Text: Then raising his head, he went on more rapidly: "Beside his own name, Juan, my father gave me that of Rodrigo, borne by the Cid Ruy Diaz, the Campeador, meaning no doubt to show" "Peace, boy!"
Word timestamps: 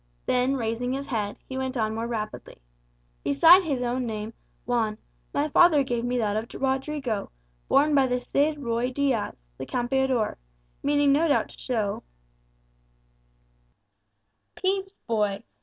Then 0.25 0.55
raising 0.57 0.93
his 0.93 1.05
head, 1.05 1.37
he 1.47 1.59
went 1.59 1.77
on 1.77 1.93
more 1.93 2.07
rapidly: 2.07 2.57
"Beside 3.23 3.61
his 3.63 3.83
own 3.83 4.07
name, 4.07 4.33
Juan, 4.65 4.97
my 5.31 5.47
father 5.47 5.83
gave 5.83 6.03
me 6.03 6.17
that 6.17 6.35
of 6.35 6.59
Rodrigo, 6.59 7.29
borne 7.69 7.93
by 7.93 8.07
the 8.07 8.19
Cid 8.19 8.57
Ruy 8.57 8.89
Diaz, 8.91 9.43
the 9.59 9.65
Campeador, 9.67 10.37
meaning 10.81 11.11
no 11.11 11.27
doubt 11.27 11.49
to 11.49 11.59
show" 11.59 12.01
"Peace, 14.59 14.95
boy!" 15.05 15.43